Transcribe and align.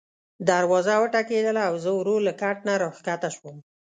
دروازه 0.49 0.93
وټکېدله 1.01 1.61
او 1.69 1.75
زه 1.83 1.91
ورو 1.97 2.15
له 2.25 2.33
کټ 2.41 2.57
نه 2.67 2.73
راکښته 2.81 3.29
شوم. 3.35 3.57